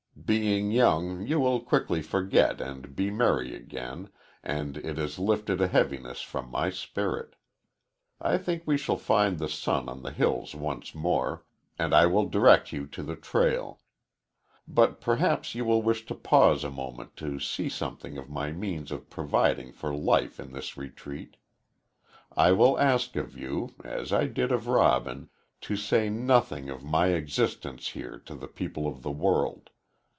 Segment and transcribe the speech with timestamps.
[0.23, 4.11] Being young, you will quickly forget and be merry again,
[4.43, 7.35] and it has lifted a heaviness from my spirit.
[8.21, 11.43] I think we shall find the sun on the hills once more,
[11.77, 13.81] and I will direct you to the trail.
[14.65, 18.89] But perhaps you will wish to pause a moment to see something of my means
[18.93, 21.35] of providing for life in this retreat.
[22.37, 25.29] I will ask of you, as I did of Robin,
[25.61, 29.71] to say nothing of my existence here to the people of the world.